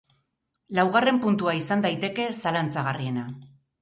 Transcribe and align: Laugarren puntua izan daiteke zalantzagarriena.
Laugarren 0.77 1.21
puntua 1.25 1.55
izan 1.59 1.83
daiteke 1.85 2.25
zalantzagarriena. 2.39 3.29